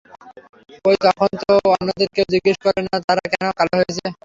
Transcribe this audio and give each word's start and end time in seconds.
কই 0.85 0.95
তখন 1.05 1.29
তো 1.41 1.53
অন্যদের 1.73 2.09
কেউ 2.15 2.27
জিজ্ঞেস 2.33 2.57
করে 2.65 2.79
না 2.83 2.95
তাঁরা 3.07 3.23
কেন 3.31 3.45
কালো 3.59 3.73
হয়েছে। 3.79 4.05